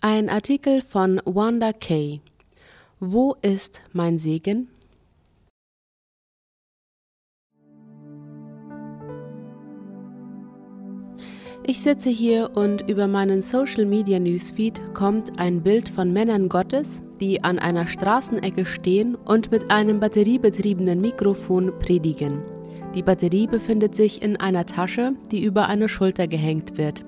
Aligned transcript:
Ein 0.00 0.28
Artikel 0.28 0.80
von 0.80 1.20
Wanda 1.24 1.72
Kay. 1.72 2.20
Wo 3.00 3.34
ist 3.42 3.82
mein 3.92 4.16
Segen? 4.16 4.68
Ich 11.66 11.80
sitze 11.80 12.10
hier 12.10 12.52
und 12.54 12.88
über 12.88 13.08
meinen 13.08 13.42
Social 13.42 13.86
Media 13.86 14.20
Newsfeed 14.20 14.94
kommt 14.94 15.40
ein 15.40 15.64
Bild 15.64 15.88
von 15.88 16.12
Männern 16.12 16.48
Gottes, 16.48 17.02
die 17.20 17.42
an 17.42 17.58
einer 17.58 17.88
Straßenecke 17.88 18.66
stehen 18.66 19.16
und 19.16 19.50
mit 19.50 19.72
einem 19.72 19.98
batteriebetriebenen 19.98 21.00
Mikrofon 21.00 21.76
predigen. 21.80 22.42
Die 22.94 23.02
Batterie 23.02 23.48
befindet 23.48 23.96
sich 23.96 24.22
in 24.22 24.36
einer 24.36 24.64
Tasche, 24.64 25.14
die 25.32 25.42
über 25.42 25.66
eine 25.66 25.88
Schulter 25.88 26.28
gehängt 26.28 26.78
wird. 26.78 27.04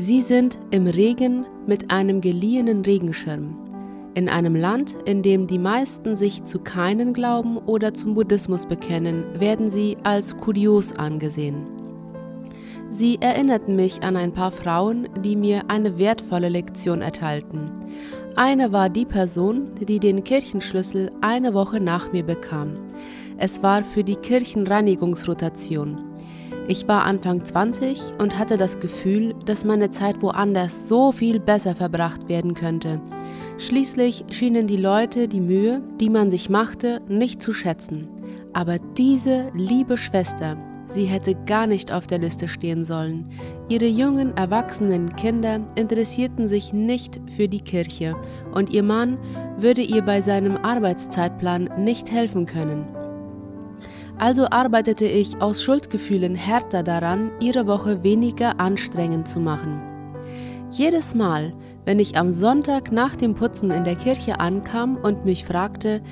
Sie 0.00 0.22
sind 0.22 0.60
im 0.70 0.86
Regen 0.86 1.44
mit 1.66 1.90
einem 1.90 2.20
geliehenen 2.20 2.82
Regenschirm. 2.84 3.56
In 4.14 4.28
einem 4.28 4.54
Land, 4.54 4.96
in 5.06 5.22
dem 5.22 5.48
die 5.48 5.58
meisten 5.58 6.16
sich 6.16 6.44
zu 6.44 6.60
keinen 6.60 7.12
glauben 7.12 7.58
oder 7.58 7.92
zum 7.92 8.14
Buddhismus 8.14 8.64
bekennen, 8.66 9.24
werden 9.40 9.70
sie 9.70 9.96
als 10.04 10.36
kurios 10.36 10.92
angesehen. 10.92 11.66
Sie 12.90 13.18
erinnerten 13.20 13.74
mich 13.74 14.04
an 14.04 14.16
ein 14.16 14.32
paar 14.32 14.52
Frauen, 14.52 15.08
die 15.24 15.34
mir 15.34 15.62
eine 15.68 15.98
wertvolle 15.98 16.48
Lektion 16.48 17.02
erteilten. 17.02 17.68
Eine 18.36 18.70
war 18.70 18.88
die 18.88 19.04
Person, 19.04 19.72
die 19.80 19.98
den 19.98 20.22
Kirchenschlüssel 20.22 21.10
eine 21.22 21.54
Woche 21.54 21.80
nach 21.80 22.12
mir 22.12 22.22
bekam. 22.22 22.70
Es 23.36 23.64
war 23.64 23.82
für 23.82 24.04
die 24.04 24.16
Kirchenreinigungsrotation. 24.16 26.07
Ich 26.70 26.86
war 26.86 27.06
Anfang 27.06 27.46
20 27.46 28.12
und 28.18 28.38
hatte 28.38 28.58
das 28.58 28.78
Gefühl, 28.78 29.34
dass 29.46 29.64
meine 29.64 29.90
Zeit 29.90 30.20
woanders 30.20 30.86
so 30.86 31.12
viel 31.12 31.40
besser 31.40 31.74
verbracht 31.74 32.28
werden 32.28 32.52
könnte. 32.52 33.00
Schließlich 33.56 34.26
schienen 34.30 34.66
die 34.66 34.76
Leute 34.76 35.28
die 35.28 35.40
Mühe, 35.40 35.80
die 35.98 36.10
man 36.10 36.30
sich 36.30 36.50
machte, 36.50 37.00
nicht 37.08 37.42
zu 37.42 37.54
schätzen. 37.54 38.06
Aber 38.52 38.78
diese 38.98 39.48
liebe 39.54 39.96
Schwester, 39.96 40.58
sie 40.88 41.06
hätte 41.06 41.34
gar 41.46 41.66
nicht 41.66 41.90
auf 41.90 42.06
der 42.06 42.18
Liste 42.18 42.48
stehen 42.48 42.84
sollen. 42.84 43.30
Ihre 43.70 43.86
jungen, 43.86 44.36
erwachsenen 44.36 45.16
Kinder 45.16 45.60
interessierten 45.74 46.48
sich 46.48 46.74
nicht 46.74 47.18
für 47.34 47.48
die 47.48 47.62
Kirche 47.62 48.14
und 48.52 48.68
ihr 48.74 48.82
Mann 48.82 49.16
würde 49.58 49.80
ihr 49.80 50.02
bei 50.02 50.20
seinem 50.20 50.58
Arbeitszeitplan 50.58 51.70
nicht 51.78 52.12
helfen 52.12 52.44
können. 52.44 52.97
Also 54.18 54.46
arbeitete 54.50 55.06
ich 55.06 55.40
aus 55.40 55.62
Schuldgefühlen 55.62 56.34
härter 56.34 56.82
daran, 56.82 57.30
ihre 57.40 57.66
Woche 57.66 58.02
weniger 58.02 58.58
anstrengend 58.58 59.28
zu 59.28 59.38
machen. 59.38 59.80
Jedes 60.72 61.14
Mal, 61.14 61.54
wenn 61.84 62.00
ich 62.00 62.18
am 62.18 62.32
Sonntag 62.32 62.92
nach 62.92 63.16
dem 63.16 63.34
Putzen 63.34 63.70
in 63.70 63.84
der 63.84 63.96
Kirche 63.96 64.40
ankam 64.40 64.96
und 64.96 65.24
mich 65.24 65.44
fragte, 65.44 66.02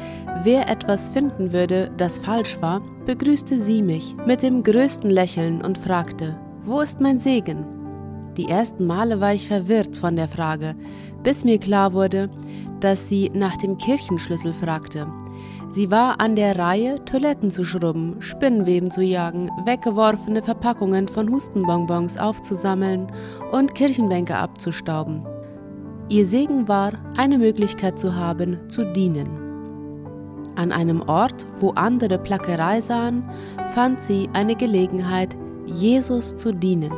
wer 0.44 0.70
etwas 0.70 1.10
finden 1.10 1.52
würde, 1.52 1.90
das 1.96 2.18
falsch 2.18 2.56
war, 2.62 2.80
begrüßte 3.04 3.60
sie 3.60 3.82
mich 3.82 4.14
mit 4.24 4.42
dem 4.42 4.62
größten 4.62 5.10
Lächeln 5.10 5.60
und 5.60 5.76
fragte, 5.76 6.38
wo 6.64 6.80
ist 6.80 7.00
mein 7.00 7.18
Segen? 7.18 7.66
Die 8.36 8.48
ersten 8.48 8.86
Male 8.86 9.20
war 9.20 9.34
ich 9.34 9.48
verwirrt 9.48 9.96
von 9.96 10.16
der 10.16 10.28
Frage, 10.28 10.74
bis 11.22 11.44
mir 11.44 11.58
klar 11.58 11.92
wurde, 11.92 12.30
dass 12.80 13.08
sie 13.08 13.30
nach 13.34 13.56
dem 13.56 13.76
Kirchenschlüssel 13.76 14.52
fragte. 14.52 15.06
Sie 15.77 15.91
war 15.91 16.22
an 16.22 16.36
der 16.36 16.58
Reihe, 16.58 17.05
Toiletten 17.05 17.50
zu 17.50 17.62
schrubben, 17.62 18.16
Spinnenweben 18.20 18.91
zu 18.91 19.02
jagen, 19.02 19.50
weggeworfene 19.66 20.41
Verpackungen 20.41 21.06
von 21.06 21.30
Hustenbonbons 21.30 22.16
aufzusammeln 22.16 23.12
und 23.52 23.74
Kirchenbänke 23.74 24.38
abzustauben. 24.38 25.27
Ihr 26.08 26.24
Segen 26.24 26.66
war, 26.66 26.94
eine 27.19 27.36
Möglichkeit 27.36 27.98
zu 27.98 28.16
haben, 28.16 28.58
zu 28.70 28.91
dienen. 28.94 29.28
An 30.54 30.72
einem 30.72 31.02
Ort, 31.02 31.47
wo 31.60 31.72
andere 31.72 32.16
Plackerei 32.16 32.81
sahen, 32.81 33.28
fand 33.75 34.03
sie 34.03 34.31
eine 34.32 34.56
Gelegenheit, 34.56 35.37
Jesus 35.66 36.37
zu 36.37 36.54
dienen. 36.54 36.93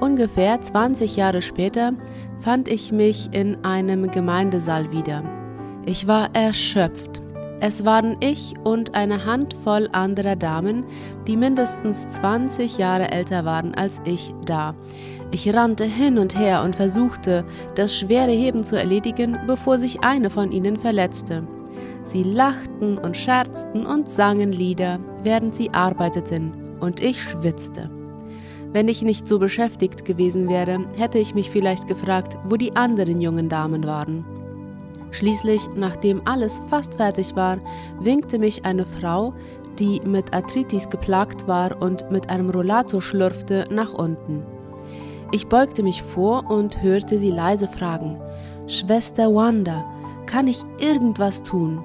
Ungefähr 0.00 0.60
20 0.60 1.14
Jahre 1.14 1.40
später 1.40 1.92
fand 2.40 2.66
ich 2.66 2.90
mich 2.90 3.32
in 3.32 3.64
einem 3.64 4.10
Gemeindesaal 4.10 4.90
wieder. 4.90 5.39
Ich 5.86 6.06
war 6.06 6.28
erschöpft. 6.34 7.22
Es 7.60 7.84
waren 7.84 8.16
ich 8.20 8.54
und 8.64 8.94
eine 8.94 9.24
Handvoll 9.24 9.88
anderer 9.92 10.36
Damen, 10.36 10.84
die 11.26 11.36
mindestens 11.36 12.08
20 12.08 12.78
Jahre 12.78 13.10
älter 13.10 13.44
waren 13.44 13.74
als 13.74 14.00
ich, 14.04 14.34
da. 14.46 14.74
Ich 15.30 15.52
rannte 15.54 15.84
hin 15.84 16.18
und 16.18 16.38
her 16.38 16.62
und 16.62 16.74
versuchte, 16.74 17.44
das 17.74 17.96
schwere 17.96 18.32
Heben 18.32 18.64
zu 18.64 18.76
erledigen, 18.76 19.38
bevor 19.46 19.78
sich 19.78 20.02
eine 20.02 20.30
von 20.30 20.52
ihnen 20.52 20.76
verletzte. 20.76 21.46
Sie 22.04 22.24
lachten 22.24 22.98
und 22.98 23.16
scherzten 23.16 23.86
und 23.86 24.08
sangen 24.08 24.52
Lieder, 24.52 24.98
während 25.22 25.54
sie 25.54 25.70
arbeiteten, 25.70 26.52
und 26.80 27.00
ich 27.00 27.22
schwitzte. 27.22 27.90
Wenn 28.72 28.88
ich 28.88 29.02
nicht 29.02 29.28
so 29.28 29.38
beschäftigt 29.38 30.04
gewesen 30.04 30.48
wäre, 30.48 30.84
hätte 30.96 31.18
ich 31.18 31.34
mich 31.34 31.50
vielleicht 31.50 31.86
gefragt, 31.88 32.36
wo 32.44 32.56
die 32.56 32.74
anderen 32.74 33.20
jungen 33.20 33.48
Damen 33.48 33.86
waren. 33.86 34.39
Schließlich, 35.10 35.68
nachdem 35.74 36.22
alles 36.24 36.62
fast 36.68 36.96
fertig 36.96 37.34
war, 37.36 37.58
winkte 38.00 38.38
mich 38.38 38.64
eine 38.64 38.86
Frau, 38.86 39.34
die 39.78 40.00
mit 40.04 40.32
Arthritis 40.32 40.88
geplagt 40.88 41.48
war 41.48 41.80
und 41.80 42.10
mit 42.10 42.30
einem 42.30 42.50
Rollator 42.50 43.02
schlürfte, 43.02 43.64
nach 43.70 43.92
unten. 43.92 44.44
Ich 45.32 45.46
beugte 45.46 45.82
mich 45.82 46.02
vor 46.02 46.50
und 46.50 46.82
hörte 46.82 47.18
sie 47.18 47.30
leise 47.30 47.68
fragen: 47.68 48.20
Schwester 48.66 49.34
Wanda, 49.34 49.84
kann 50.26 50.46
ich 50.46 50.62
irgendwas 50.78 51.42
tun? 51.42 51.82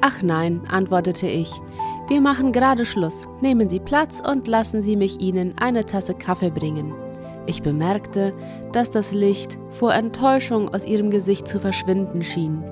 Ach 0.00 0.22
nein, 0.22 0.60
antwortete 0.70 1.26
ich. 1.26 1.50
Wir 2.08 2.20
machen 2.20 2.52
gerade 2.52 2.84
Schluss. 2.84 3.26
Nehmen 3.40 3.68
Sie 3.68 3.80
Platz 3.80 4.22
und 4.24 4.46
lassen 4.46 4.82
Sie 4.82 4.94
mich 4.94 5.20
Ihnen 5.20 5.54
eine 5.58 5.86
Tasse 5.86 6.14
Kaffee 6.14 6.50
bringen. 6.50 6.94
Ich 7.46 7.62
bemerkte, 7.62 8.32
dass 8.72 8.90
das 8.90 9.12
Licht 9.12 9.58
vor 9.70 9.94
Enttäuschung 9.94 10.72
aus 10.74 10.86
ihrem 10.86 11.10
Gesicht 11.10 11.46
zu 11.46 11.60
verschwinden 11.60 12.22
schien. 12.22 12.62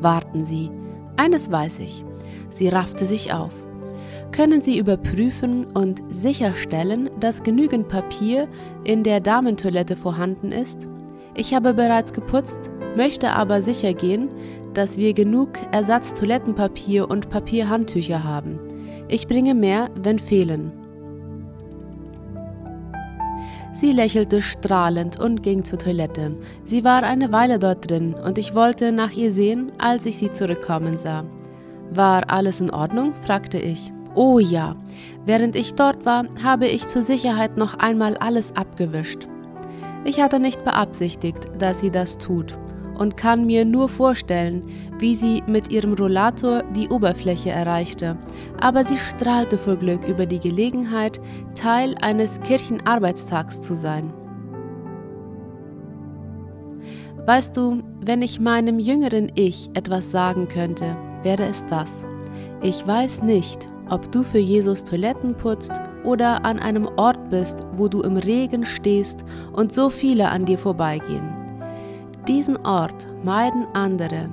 Warten 0.00 0.44
Sie, 0.44 0.70
eines 1.16 1.50
weiß 1.50 1.80
ich. 1.80 2.04
Sie 2.50 2.68
raffte 2.68 3.06
sich 3.06 3.32
auf. 3.32 3.66
Können 4.32 4.62
Sie 4.62 4.78
überprüfen 4.78 5.66
und 5.74 6.02
sicherstellen, 6.10 7.10
dass 7.18 7.42
genügend 7.42 7.88
Papier 7.88 8.48
in 8.84 9.02
der 9.02 9.20
Damentoilette 9.20 9.96
vorhanden 9.96 10.52
ist? 10.52 10.88
Ich 11.34 11.54
habe 11.54 11.74
bereits 11.74 12.12
geputzt, 12.12 12.70
möchte 12.96 13.30
aber 13.32 13.62
sicher 13.62 13.92
gehen, 13.92 14.28
dass 14.74 14.98
wir 14.98 15.14
genug 15.14 15.50
Ersatz-Toilettenpapier 15.72 17.10
und 17.10 17.30
Papierhandtücher 17.30 18.22
haben. 18.22 18.58
Ich 19.08 19.26
bringe 19.26 19.54
mehr, 19.54 19.90
wenn 20.00 20.18
fehlen. 20.18 20.79
Sie 23.72 23.92
lächelte 23.92 24.42
strahlend 24.42 25.18
und 25.20 25.42
ging 25.42 25.64
zur 25.64 25.78
Toilette. 25.78 26.34
Sie 26.64 26.84
war 26.84 27.02
eine 27.02 27.32
Weile 27.32 27.58
dort 27.58 27.90
drin 27.90 28.14
und 28.14 28.36
ich 28.36 28.54
wollte 28.54 28.92
nach 28.92 29.12
ihr 29.12 29.32
sehen, 29.32 29.72
als 29.78 30.06
ich 30.06 30.18
sie 30.18 30.32
zurückkommen 30.32 30.98
sah. 30.98 31.24
War 31.92 32.30
alles 32.30 32.60
in 32.60 32.70
Ordnung? 32.70 33.14
fragte 33.14 33.58
ich. 33.58 33.92
Oh 34.14 34.38
ja. 34.38 34.76
Während 35.24 35.54
ich 35.54 35.74
dort 35.74 36.04
war, 36.04 36.24
habe 36.42 36.66
ich 36.66 36.88
zur 36.88 37.02
Sicherheit 37.02 37.56
noch 37.56 37.74
einmal 37.74 38.16
alles 38.16 38.54
abgewischt. 38.56 39.28
Ich 40.04 40.20
hatte 40.20 40.40
nicht 40.40 40.64
beabsichtigt, 40.64 41.48
dass 41.58 41.80
sie 41.80 41.90
das 41.90 42.18
tut 42.18 42.58
und 43.00 43.16
kann 43.16 43.46
mir 43.46 43.64
nur 43.64 43.88
vorstellen, 43.88 44.62
wie 44.98 45.14
sie 45.14 45.42
mit 45.46 45.72
ihrem 45.72 45.94
Rollator 45.94 46.62
die 46.76 46.88
Oberfläche 46.90 47.48
erreichte, 47.48 48.18
aber 48.60 48.84
sie 48.84 48.96
strahlte 48.96 49.56
vor 49.56 49.76
Glück 49.76 50.06
über 50.06 50.26
die 50.26 50.38
Gelegenheit, 50.38 51.18
Teil 51.54 51.94
eines 52.02 52.38
Kirchenarbeitstags 52.42 53.62
zu 53.62 53.74
sein. 53.74 54.12
Weißt 57.24 57.56
du, 57.56 57.82
wenn 58.04 58.20
ich 58.20 58.38
meinem 58.38 58.78
jüngeren 58.78 59.32
Ich 59.34 59.70
etwas 59.72 60.10
sagen 60.10 60.48
könnte, 60.48 60.94
wäre 61.22 61.44
es 61.44 61.64
das. 61.66 62.06
Ich 62.62 62.86
weiß 62.86 63.22
nicht, 63.22 63.66
ob 63.88 64.12
du 64.12 64.22
für 64.22 64.38
Jesus 64.38 64.84
Toiletten 64.84 65.34
putzt 65.34 65.72
oder 66.04 66.44
an 66.44 66.58
einem 66.58 66.86
Ort 66.96 67.30
bist, 67.30 67.66
wo 67.76 67.88
du 67.88 68.02
im 68.02 68.18
Regen 68.18 68.66
stehst 68.66 69.24
und 69.54 69.72
so 69.72 69.88
viele 69.88 70.28
an 70.28 70.44
dir 70.44 70.58
vorbeigehen. 70.58 71.39
Diesen 72.30 72.56
Ort 72.64 73.08
meiden 73.24 73.66
andere, 73.74 74.30